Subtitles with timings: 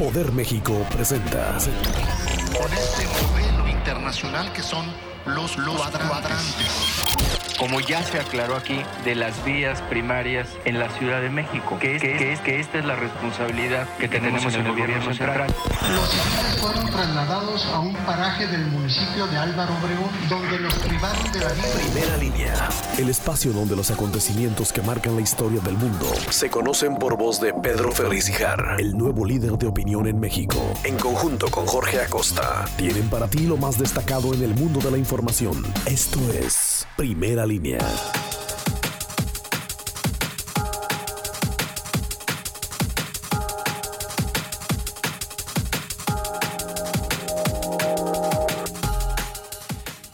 [0.00, 1.58] Poder México presenta.
[2.58, 4.86] Con este modelo internacional que son
[5.26, 7.29] los, los cuadrantes.
[7.60, 11.96] Como ya se aclaró aquí, de las vías primarias en la Ciudad de México, que,
[11.96, 15.54] es, que, es, que esta es la responsabilidad que tenemos en el gobierno central.
[15.92, 21.32] Los civiles fueron trasladados a un paraje del municipio de Álvaro Obregón, donde los privaron
[21.32, 21.68] de la vida.
[21.92, 22.68] Primera línea.
[22.96, 27.42] El espacio donde los acontecimientos que marcan la historia del mundo se conocen por voz
[27.42, 30.56] de Pedro Ferriz Hijar, el nuevo líder de opinión en México.
[30.82, 34.92] En conjunto con Jorge Acosta, tienen para ti lo más destacado en el mundo de
[34.92, 35.62] la información.
[35.84, 37.78] Esto es Primera línea.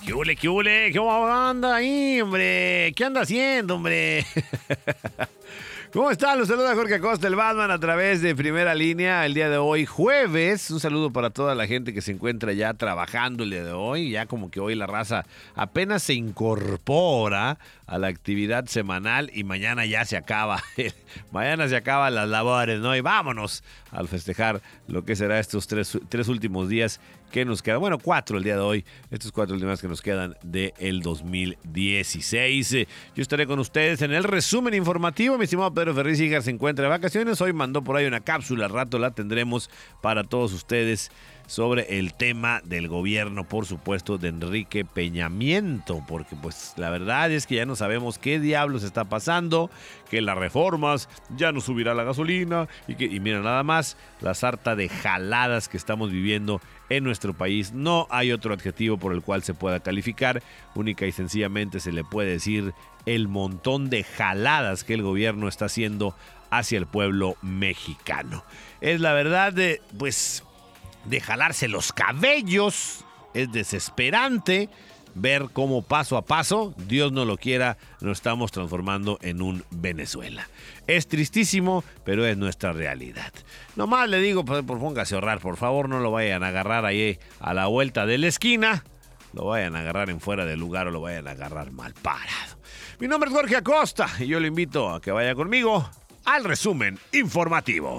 [0.04, 0.92] ¿Qué hule, qué hule?
[0.92, 2.92] ¿Qué anda ahí, hombre?
[2.94, 4.24] ¿Qué anda haciendo, hombre?
[5.96, 6.38] ¿Cómo están?
[6.38, 9.86] Los saluda Jorge Acosta, el Batman, a través de Primera Línea el día de hoy,
[9.86, 10.70] jueves.
[10.70, 14.10] Un saludo para toda la gente que se encuentra ya trabajando el día de hoy.
[14.10, 15.24] Ya como que hoy la raza
[15.54, 20.62] apenas se incorpora a la actividad semanal y mañana ya se acaba.
[21.32, 22.94] mañana se acaban las labores, ¿no?
[22.94, 27.80] Y vámonos al festejar lo que será estos tres, tres últimos días que nos quedan.
[27.80, 28.84] Bueno, cuatro el día de hoy.
[29.10, 32.72] Estos cuatro últimos que nos quedan del el 2016.
[32.72, 35.38] Eh, Yo estaré con ustedes en el resumen informativo.
[35.38, 37.40] Mi estimado Pedro Ferriz Higar se encuentra de vacaciones.
[37.40, 38.66] Hoy mandó por ahí una cápsula.
[38.66, 39.70] Al rato la tendremos
[40.00, 41.10] para todos ustedes
[41.46, 47.46] sobre el tema del gobierno, por supuesto, de Enrique Peñamiento, porque pues la verdad es
[47.46, 49.70] que ya no sabemos qué diablos está pasando,
[50.10, 54.34] que las reformas ya no subirá la gasolina y que y mira nada más la
[54.34, 57.72] sarta de jaladas que estamos viviendo en nuestro país.
[57.72, 60.42] No hay otro adjetivo por el cual se pueda calificar,
[60.74, 62.74] única y sencillamente se le puede decir
[63.06, 66.16] el montón de jaladas que el gobierno está haciendo
[66.50, 68.44] hacia el pueblo mexicano.
[68.80, 70.42] Es la verdad de pues
[71.08, 73.04] de jalarse los cabellos.
[73.34, 74.68] Es desesperante
[75.16, 80.46] ver cómo paso a paso, Dios no lo quiera, nos estamos transformando en un Venezuela.
[80.86, 83.32] Es tristísimo, pero es nuestra realidad.
[83.76, 86.84] Nomás le digo, pues, por póngase a ahorrar, por favor, no lo vayan a agarrar
[86.84, 88.84] ahí a la vuelta de la esquina.
[89.32, 92.56] Lo vayan a agarrar en fuera del lugar o lo vayan a agarrar mal parado.
[93.00, 95.88] Mi nombre es Jorge Acosta y yo le invito a que vaya conmigo
[96.24, 97.98] al resumen informativo.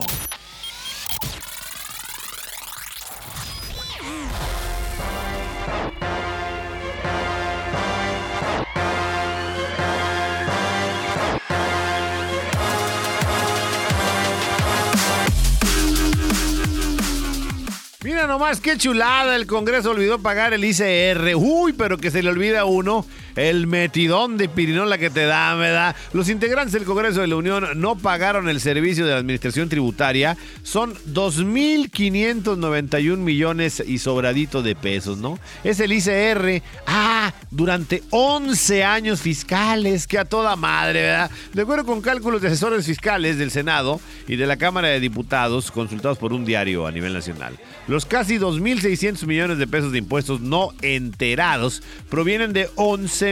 [18.27, 21.35] Nomás qué chulada, el Congreso olvidó pagar el ICR.
[21.35, 23.05] Uy, pero que se le olvida a uno
[23.37, 25.95] el metidón de pirinola que te da, ¿verdad?
[26.11, 30.35] Los integrantes del Congreso de la Unión no pagaron el servicio de la Administración Tributaria.
[30.63, 35.39] Son 2.591 millones y sobradito de pesos, ¿no?
[35.63, 36.63] Es el ICR.
[36.87, 41.29] Ah, durante 11 años fiscales, que a toda madre, ¿verdad?
[41.53, 45.69] De acuerdo con cálculos de asesores fiscales del Senado y de la Cámara de Diputados,
[45.69, 47.55] consultados por un diario a nivel nacional.
[47.87, 52.67] Los casi 2.600 millones de pesos de impuestos no enterados provienen de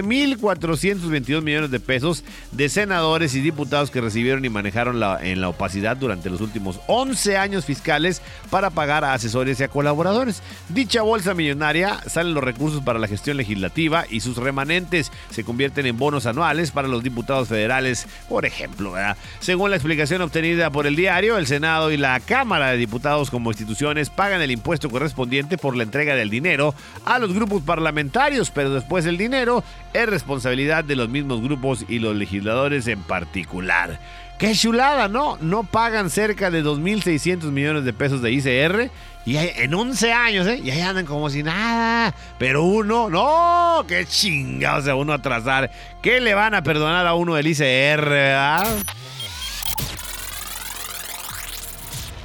[0.04, 5.50] 11.422 millones de pesos de senadores y diputados que recibieron y manejaron la, en la
[5.50, 10.42] opacidad durante los últimos 11 años fiscales para pagar a asesores y a colaboradores.
[10.70, 15.86] Dicha bolsa millonaria salen los recursos para la gestión legislativa y sus remanentes se convierten
[15.86, 18.94] en bonos anuales para los diputados federales, por ejemplo.
[19.40, 23.52] Según la explicación obtenida por el diario, el Senado y la Cámara de Diputados como
[23.52, 26.74] instituciones pagan el impuesto correspondiente por la entrega del dinero
[27.06, 29.64] a los grupos parlamentarios, pero después el dinero
[30.02, 34.00] es responsabilidad de los mismos grupos y los legisladores en particular.
[34.38, 35.38] ¡Qué chulada, no!
[35.40, 38.92] No pagan cerca de 2.600 millones de pesos de ICR
[39.26, 40.60] y en 11 años, ¿eh?
[40.62, 42.14] Y ahí andan como si nada.
[42.38, 45.72] Pero uno, no, qué chingados sea uno atrasar.
[46.02, 48.68] ¿Qué le van a perdonar a uno del ICR, verdad?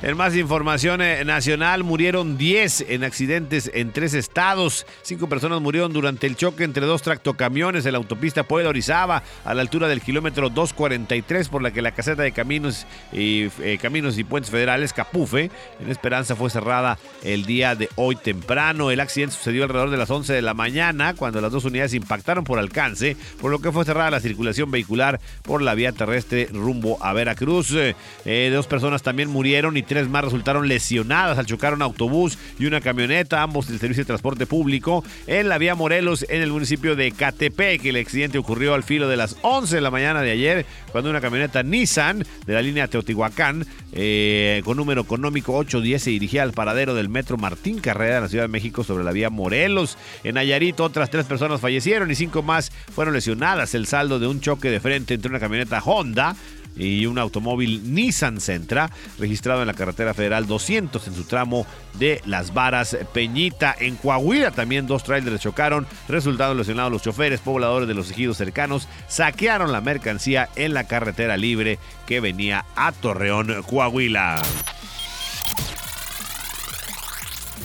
[0.03, 4.87] En más información eh, nacional, murieron 10 en accidentes en tres estados.
[5.03, 9.53] Cinco personas murieron durante el choque entre dos tractocamiones en la autopista Puebla Orizaba, a
[9.53, 14.17] la altura del kilómetro 243, por la que la caseta de caminos y, eh, caminos
[14.17, 18.91] y puentes federales, Capufe, en Esperanza, fue cerrada el día de hoy temprano.
[18.91, 22.45] El accidente sucedió alrededor de las 11 de la mañana, cuando las dos unidades impactaron
[22.45, 26.97] por alcance, por lo que fue cerrada la circulación vehicular por la vía terrestre rumbo
[27.05, 27.75] a Veracruz.
[27.75, 32.67] Eh, dos personas también murieron y tres más resultaron lesionadas al chocar un autobús y
[32.67, 36.95] una camioneta, ambos del servicio de transporte público, en la vía Morelos, en el municipio
[36.95, 37.85] de Catepec.
[37.85, 41.21] El accidente ocurrió al filo de las 11 de la mañana de ayer, cuando una
[41.21, 46.95] camioneta Nissan de la línea Teotihuacán, eh, con número económico 810, se dirigía al paradero
[46.95, 49.99] del metro Martín Carrera en la Ciudad de México sobre la vía Morelos.
[50.23, 53.75] En Nayarit, otras tres personas fallecieron y cinco más fueron lesionadas.
[53.75, 56.37] El saldo de un choque de frente entre una camioneta Honda
[56.77, 61.67] y un automóvil Nissan Sentra registrado en la carretera federal 200 en su tramo
[61.99, 63.75] de Las Varas Peñita.
[63.79, 68.89] En Coahuila también dos trailers chocaron, resultaron lesionados los choferes, pobladores de los ejidos cercanos,
[69.09, 74.43] saquearon la mercancía en la carretera libre que venía a Torreón, Coahuila.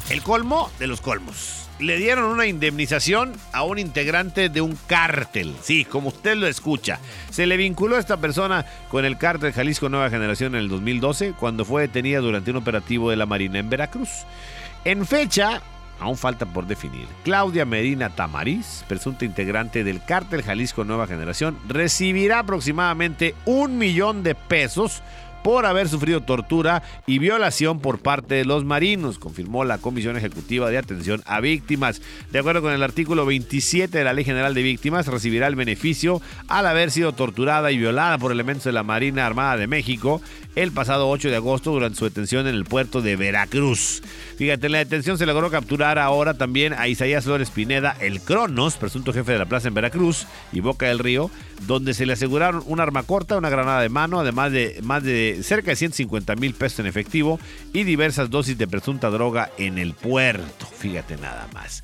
[0.10, 5.56] El colmo de los colmos le dieron una indemnización a un integrante de un cártel.
[5.62, 7.00] Sí, como usted lo escucha.
[7.32, 11.34] Se le vinculó a esta persona con el cártel Jalisco Nueva Generación en el 2012,
[11.34, 14.10] cuando fue detenida durante un operativo de la Marina en Veracruz.
[14.86, 15.62] En fecha,
[16.00, 22.40] aún falta por definir, Claudia Medina Tamariz, presunta integrante del cártel Jalisco Nueva Generación, recibirá
[22.40, 25.02] aproximadamente un millón de pesos
[25.46, 30.72] por haber sufrido tortura y violación por parte de los marinos, confirmó la Comisión Ejecutiva
[30.72, 32.02] de Atención a Víctimas.
[32.32, 36.20] De acuerdo con el artículo 27 de la Ley General de Víctimas, recibirá el beneficio
[36.48, 40.20] al haber sido torturada y violada por elementos de la Marina Armada de México
[40.56, 44.02] el pasado 8 de agosto durante su detención en el puerto de Veracruz.
[44.38, 48.78] Fíjate, en la detención se logró capturar ahora también a Isaías Flores Pineda, el Cronos,
[48.78, 51.30] presunto jefe de la plaza en Veracruz y Boca del Río,
[51.68, 55.40] donde se le aseguraron un arma corta, una granada de mano, además de más de
[55.44, 57.40] cerca de 150 mil pesos en efectivo
[57.74, 60.66] y diversas dosis de presunta droga en el puerto.
[60.66, 61.84] Fíjate nada más.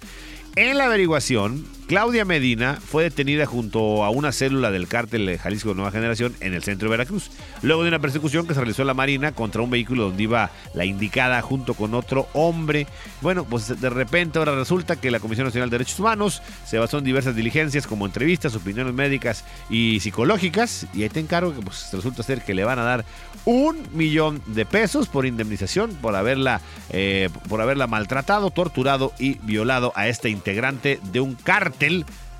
[0.55, 5.73] En la averiguación, Claudia Medina fue detenida junto a una célula del cártel de Jalisco
[5.73, 7.31] Nueva Generación en el centro de Veracruz,
[7.63, 10.51] luego de una persecución que se realizó en la Marina contra un vehículo donde iba
[10.73, 12.87] la indicada junto con otro hombre.
[13.19, 16.97] Bueno, pues de repente ahora resulta que la Comisión Nacional de Derechos Humanos se basó
[16.97, 21.89] en diversas diligencias como entrevistas, opiniones médicas y psicológicas, y ahí te encargo que pues
[21.91, 23.05] resulta ser que le van a dar
[23.43, 26.61] un millón de pesos por indemnización por haberla,
[26.91, 31.80] eh, por haberla maltratado, torturado y violado a este integrante de un cártel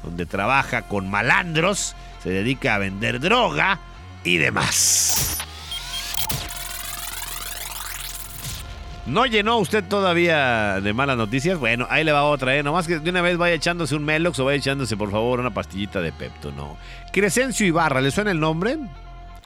[0.04, 3.80] donde trabaja con malandros, se dedica a vender droga
[4.24, 5.38] y demás.
[9.08, 11.58] ¿No llenó usted todavía de malas noticias?
[11.58, 12.62] Bueno, ahí le va otra, ¿eh?
[12.62, 15.50] Nomás que de una vez vaya echándose un Melox o vaya echándose, por favor, una
[15.50, 16.78] pastillita de Pepto, ¿no?
[17.12, 18.78] Crescencio Ibarra, ¿le suena el nombre?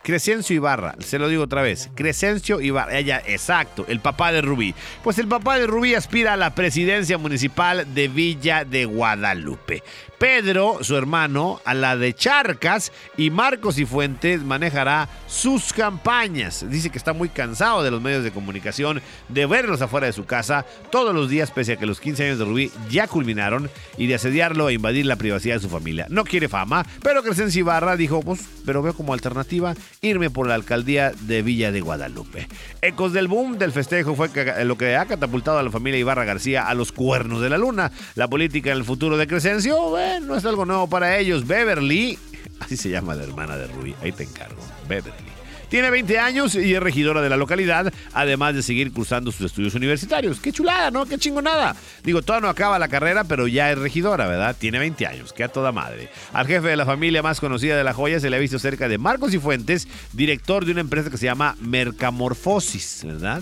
[0.05, 4.75] Crescencio Ibarra, se lo digo otra vez, Crescencio Ibarra, ella, exacto, el papá de Rubí.
[5.03, 9.81] Pues el papá de Rubí aspira a la presidencia municipal de Villa de Guadalupe.
[10.19, 16.65] Pedro, su hermano, a la de Charcas y Marcos y Fuentes manejará sus campañas.
[16.69, 20.25] Dice que está muy cansado de los medios de comunicación, de verlos afuera de su
[20.25, 24.07] casa todos los días, pese a que los 15 años de Rubí ya culminaron y
[24.07, 26.05] de asediarlo e invadir la privacidad de su familia.
[26.09, 29.75] No quiere fama, pero Crescencio Ibarra dijo, pues, pero veo como alternativa
[30.05, 32.47] irme por la alcaldía de Villa de Guadalupe.
[32.81, 34.29] Ecos del boom del festejo fue
[34.63, 37.91] lo que ha catapultado a la familia Ibarra García a los cuernos de la luna.
[38.15, 41.47] La política en el futuro de Crescencio, no es algo nuevo para ellos.
[41.47, 42.17] Beverly,
[42.59, 45.34] así se llama la hermana de Rubí, ahí te encargo, Beverly.
[45.69, 49.75] Tiene 20 años y es regidora de la localidad, además de seguir cursando sus estudios
[49.75, 50.39] universitarios.
[50.39, 51.05] Qué chulada, ¿no?
[51.05, 51.75] Qué chingonada.
[52.03, 54.55] Digo, todavía no acaba la carrera, pero ya es regidora, ¿verdad?
[54.57, 56.09] Tiene 20 años, que a toda madre.
[56.33, 58.87] Al jefe de la familia más conocida de La Joya se le ha visto cerca
[58.87, 63.41] de Marcos y Fuentes, director de una empresa que se llama Mercamorfosis, ¿verdad?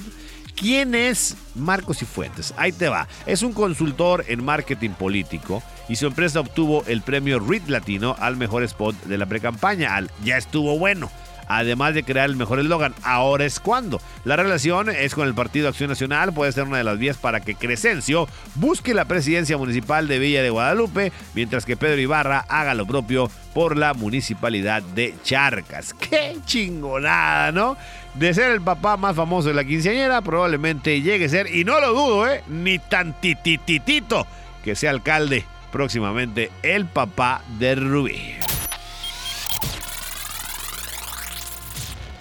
[0.56, 2.54] ¿Quién es Marcos y Fuentes?
[2.58, 3.08] Ahí te va.
[3.25, 8.38] Es un consultor en marketing político y su empresa obtuvo el premio REIT Latino al
[8.38, 11.12] mejor spot de la precampaña, al Ya estuvo bueno
[11.47, 14.01] además de crear el mejor eslogan, ahora es cuando.
[14.23, 17.41] La relación es con el Partido Acción Nacional, puede ser una de las vías para
[17.41, 22.73] que Crescencio busque la presidencia municipal de Villa de Guadalupe, mientras que Pedro Ibarra haga
[22.73, 25.93] lo propio por la municipalidad de Charcas.
[25.93, 27.77] ¡Qué chingonada, ¿no?
[28.15, 31.79] De ser el papá más famoso de la quinceañera, probablemente llegue a ser, y no
[31.79, 32.43] lo dudo, ¿eh?
[32.47, 34.25] Ni tantititito
[34.63, 38.52] que sea alcalde próximamente el papá de Rubí.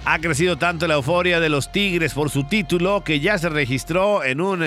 [0.05, 4.25] Ha crecido tanto la euforia de los Tigres por su título que ya se registró
[4.25, 4.65] en un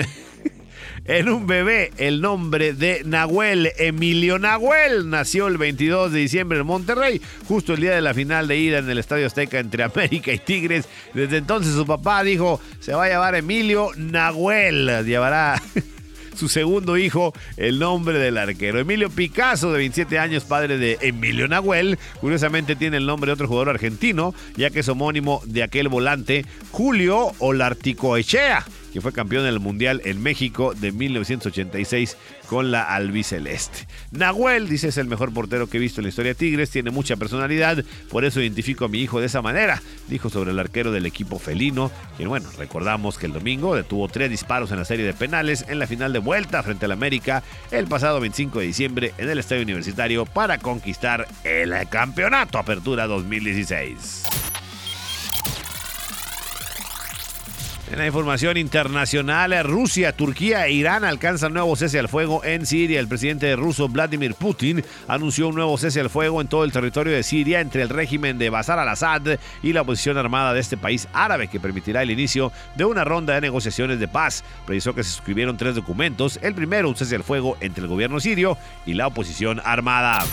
[1.04, 3.70] en un bebé el nombre de Nahuel.
[3.76, 8.48] Emilio Nahuel nació el 22 de diciembre en Monterrey, justo el día de la final
[8.48, 10.88] de ida en el Estadio Azteca entre América y Tigres.
[11.12, 15.04] Desde entonces su papá dijo, se va a llamar Emilio Nahuel.
[15.04, 15.60] Llevará
[16.36, 18.78] su segundo hijo el nombre del arquero.
[18.78, 23.48] Emilio Picasso, de 27 años, padre de Emilio Nahuel, curiosamente tiene el nombre de otro
[23.48, 28.64] jugador argentino, ya que es homónimo de aquel volante Julio Olarticoechea
[28.96, 33.86] que fue campeón del Mundial en México de 1986 con la albiceleste.
[34.10, 36.90] Nahuel, dice, es el mejor portero que he visto en la historia de Tigres, tiene
[36.90, 40.92] mucha personalidad, por eso identifico a mi hijo de esa manera, dijo sobre el arquero
[40.92, 45.04] del equipo felino, quien, bueno, recordamos que el domingo detuvo tres disparos en la serie
[45.04, 49.12] de penales en la final de vuelta frente al América el pasado 25 de diciembre
[49.18, 54.45] en el Estadio Universitario para conquistar el campeonato Apertura 2016.
[57.88, 62.98] En la información internacional, Rusia, Turquía e Irán alcanzan nuevo cese al fuego en Siria.
[62.98, 67.12] El presidente ruso Vladimir Putin anunció un nuevo cese al fuego en todo el territorio
[67.12, 71.06] de Siria entre el régimen de Bashar al-Assad y la oposición armada de este país
[71.12, 74.42] árabe que permitirá el inicio de una ronda de negociaciones de paz.
[74.66, 76.40] Precisó que se suscribieron tres documentos.
[76.42, 80.24] El primero, un cese al fuego entre el gobierno sirio y la oposición armada.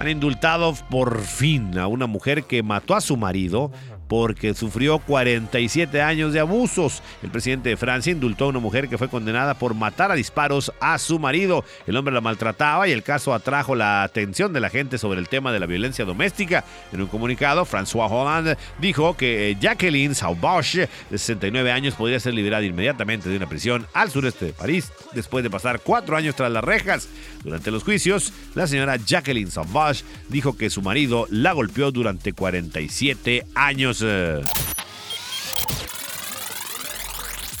[0.00, 3.70] Han indultado por fin a una mujer que mató a su marido
[4.10, 7.00] porque sufrió 47 años de abusos.
[7.22, 10.72] El presidente de Francia indultó a una mujer que fue condenada por matar a disparos
[10.80, 11.64] a su marido.
[11.86, 15.28] El hombre la maltrataba y el caso atrajo la atención de la gente sobre el
[15.28, 16.64] tema de la violencia doméstica.
[16.92, 22.64] En un comunicado, François Hollande dijo que Jacqueline Sauvage, de 69 años, podría ser liberada
[22.64, 26.64] inmediatamente de una prisión al sureste de París después de pasar cuatro años tras las
[26.64, 27.08] rejas.
[27.44, 33.46] Durante los juicios, la señora Jacqueline Sauvage dijo que su marido la golpeó durante 47
[33.54, 33.99] años.
[34.00, 34.69] Souza.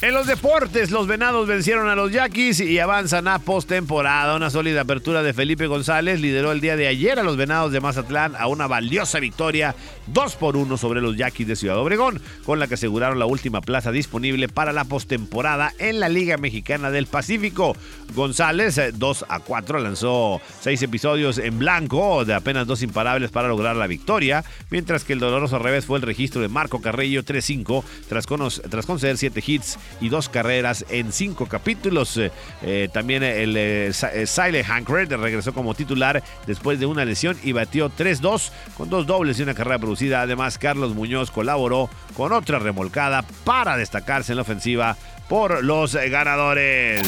[0.02, 4.34] En los deportes, los venados vencieron a los yaquis y avanzan a postemporada.
[4.34, 7.80] Una sólida apertura de Felipe González lideró el día de ayer a los venados de
[7.80, 9.74] Mazatlán a una valiosa victoria
[10.06, 13.60] 2 por 1 sobre los yaquis de Ciudad Obregón, con la que aseguraron la última
[13.60, 17.76] plaza disponible para la postemporada en la Liga Mexicana del Pacífico.
[18.14, 23.76] González 2 a 4 lanzó 6 episodios en blanco de apenas dos imparables para lograr
[23.76, 28.24] la victoria, mientras que el doloroso revés fue el registro de Marco Carrillo 3-5 tras,
[28.70, 32.16] tras conceder 7 hits y dos carreras en cinco capítulos.
[32.16, 32.30] Eh,
[32.62, 37.90] eh, también el eh, Silent Hankred regresó como titular después de una lesión y batió
[37.90, 40.22] 3-2 con dos dobles y una carrera producida.
[40.22, 44.96] Además, Carlos Muñoz colaboró con otra remolcada para destacarse en la ofensiva
[45.28, 47.02] por los ganadores.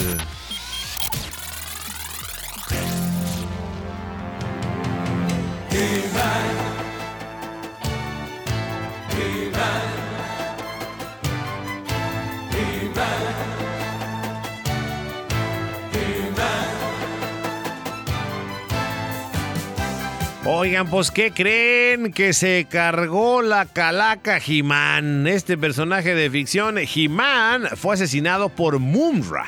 [20.45, 22.13] Oigan, pues, ¿qué creen?
[22.13, 25.25] Que se cargó la calaca Jimán.
[25.29, 29.47] Este personaje de ficción, Jimán, fue asesinado por Mumra.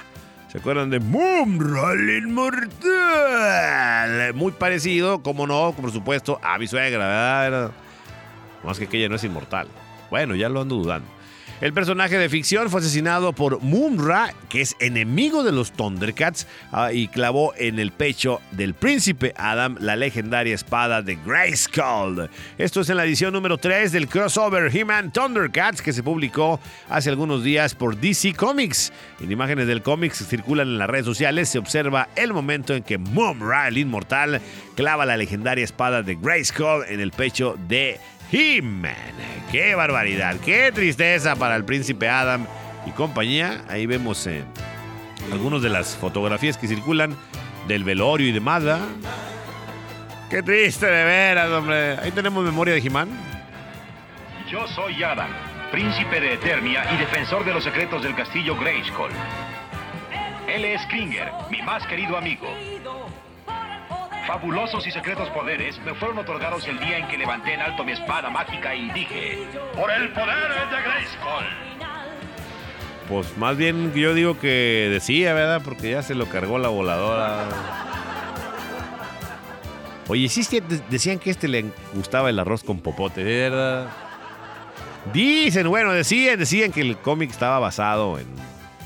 [0.53, 2.75] ¿Se acuerdan de Mumra, el inmortal?
[4.35, 7.73] Muy parecido, como no, por supuesto, a mi suegra, ¿verdad?
[8.63, 9.67] Más que que ella no es inmortal.
[10.11, 11.09] Bueno, ya lo ando dudando.
[11.61, 16.93] El personaje de ficción fue asesinado por Moonra, que es enemigo de los Thundercats, ah,
[16.93, 22.29] y clavó en el pecho del príncipe Adam la legendaria espada de Grayskull.
[22.59, 26.59] Esto es en la edición número 3 del crossover He-Man Thundercats que se publicó
[26.89, 28.93] hace algunos días por DC Comics.
[29.21, 32.83] En imágenes del cómic que circulan en las redes sociales se observa el momento en
[32.83, 34.41] que Moonra, el inmortal,
[34.75, 38.01] clava la legendaria espada de Grayskull en el pecho de
[38.31, 38.95] He-Man.
[39.51, 40.37] ¡Qué barbaridad!
[40.45, 42.47] ¡Qué tristeza para el príncipe Adam
[42.87, 43.65] y compañía!
[43.69, 44.45] Ahí vemos eh,
[45.33, 47.17] algunas de las fotografías que circulan
[47.69, 48.63] del velorio y demás.
[50.31, 51.97] ¡Qué triste de veras, hombre!
[51.99, 53.09] Ahí tenemos memoria de He-Man.
[54.51, 55.31] Yo soy Adam,
[55.71, 59.11] príncipe de Eternia y defensor de los secretos del castillo Grayskull.
[60.49, 62.47] Él es Kringer, mi más querido amigo.
[64.27, 67.93] Fabulosos y secretos poderes me fueron otorgados el día en que levanté en alto mi
[67.93, 71.45] espada mágica y dije, por el poder de Grayskull.
[73.09, 75.61] Pues más bien yo digo que decía, ¿verdad?
[75.63, 77.45] Porque ya se lo cargó la voladora.
[80.09, 80.43] Oye, sí,
[80.89, 83.89] decían que este le gustaba el arroz con popote, ¿verdad?
[85.13, 88.27] Dicen, bueno, decían, decían que el cómic estaba basado en,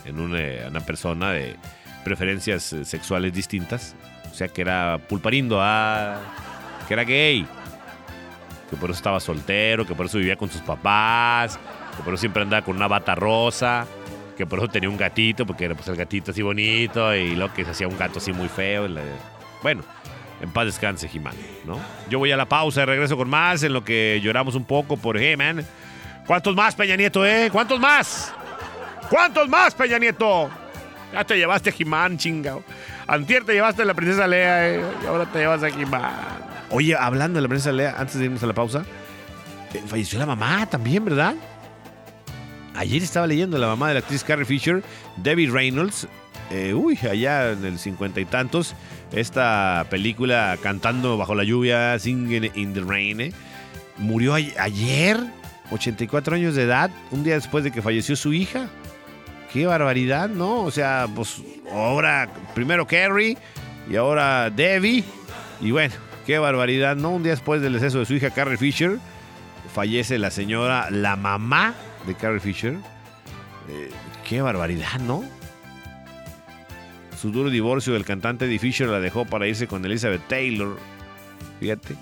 [0.04, 1.54] en una persona de
[2.02, 3.94] preferencias sexuales distintas
[4.30, 6.16] o sea, que era pulparindo, ah,
[6.86, 7.46] que era gay,
[8.70, 11.58] que por eso estaba soltero, que por eso vivía con sus papás,
[11.96, 13.86] que por eso siempre andaba con una bata rosa,
[14.36, 17.52] que por eso tenía un gatito, porque era pues el gatito así bonito y lo
[17.52, 18.86] que se hacía un gato así muy feo.
[19.62, 19.82] Bueno,
[20.40, 21.78] en paz descanse, He-Man, ¿no?
[22.08, 24.96] Yo voy a la pausa y regreso con más en lo que lloramos un poco
[24.96, 25.64] por He-Man.
[26.26, 27.48] ¿Cuántos más, Peña Nieto, eh?
[27.50, 28.32] ¿Cuántos más?
[29.08, 30.50] ¿Cuántos más, Peña Nieto?
[31.12, 32.62] Ya te llevaste Jimán, chingao.
[33.08, 36.12] Antier te llevaste a la princesa Lea, eh, y ahora te llevas a Jimán.
[36.70, 38.84] Oye, hablando de la princesa Lea, antes de irnos a la pausa,
[39.72, 41.34] eh, falleció la mamá también, ¿verdad?
[42.74, 44.82] Ayer estaba leyendo la mamá de la actriz Carrie Fisher,
[45.16, 46.06] Debbie Reynolds.
[46.50, 48.74] eh, uy, allá en el cincuenta y tantos,
[49.12, 53.34] esta película cantando bajo la lluvia, Singing in the Rain,
[53.96, 55.18] murió ayer,
[55.70, 58.68] 84 años de edad, un día después de que falleció su hija.
[59.52, 60.62] Qué barbaridad, ¿no?
[60.62, 63.36] O sea, pues ahora primero Carrie
[63.90, 65.04] y ahora Debbie.
[65.60, 65.94] Y bueno,
[66.26, 67.10] qué barbaridad, ¿no?
[67.10, 68.98] Un día después del deceso de su hija Carrie Fisher,
[69.74, 71.74] fallece la señora, la mamá
[72.06, 72.74] de Carrie Fisher.
[73.68, 73.90] Eh,
[74.28, 75.24] qué barbaridad, ¿no?
[77.20, 80.76] Su duro divorcio del cantante Eddie Fisher la dejó para irse con Elizabeth Taylor.
[81.58, 81.96] Fíjate.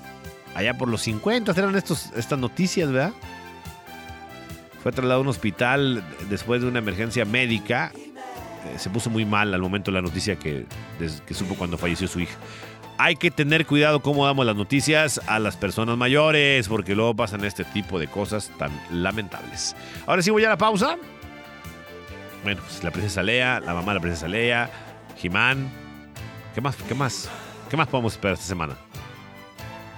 [0.54, 3.12] Allá por los 50 eran estos, estas noticias, ¿verdad?
[4.86, 7.90] Fue trasladado a un hospital después de una emergencia médica.
[7.96, 10.64] Eh, se puso muy mal al momento la noticia que
[11.32, 12.36] supo cuando falleció su hija.
[12.96, 17.44] Hay que tener cuidado cómo damos las noticias a las personas mayores, porque luego pasan
[17.44, 19.74] este tipo de cosas tan lamentables.
[20.06, 20.96] Ahora sí voy a la pausa.
[22.44, 24.70] Bueno, pues la princesa Lea, la mamá de la princesa Lea,
[25.16, 25.68] Jimán.
[26.54, 26.76] ¿Qué más?
[26.76, 27.28] ¿Qué más?
[27.68, 28.76] ¿Qué más podemos esperar esta semana?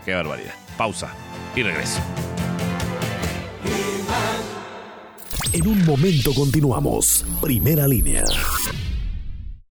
[0.06, 0.54] Qué barbaridad.
[0.78, 1.10] Pausa
[1.54, 2.00] y regreso.
[5.52, 7.24] En un momento continuamos.
[7.40, 8.24] Primera línea.